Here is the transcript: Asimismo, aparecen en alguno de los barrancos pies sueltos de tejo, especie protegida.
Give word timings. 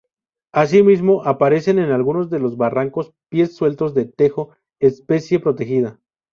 Asimismo, 0.51 1.21
aparecen 1.27 1.77
en 1.77 1.91
alguno 1.91 2.25
de 2.25 2.39
los 2.39 2.57
barrancos 2.57 3.13
pies 3.29 3.55
sueltos 3.55 3.93
de 3.93 4.05
tejo, 4.05 4.49
especie 4.79 5.39
protegida. 5.39 5.99